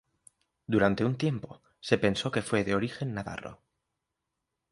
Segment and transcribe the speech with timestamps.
[0.65, 3.61] Durante un tiempo se pensó que fue de origen navarro.